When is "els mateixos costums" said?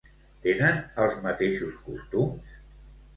1.03-2.57